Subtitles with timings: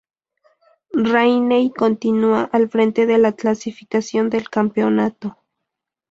[0.95, 5.37] Rainey continúa al frente de la clasificación del campeonato.